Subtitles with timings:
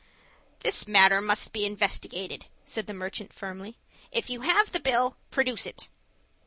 [0.61, 3.77] "This matter must be investigated," said the merchant, firmly.
[4.11, 5.89] "If you have the bill, produce it."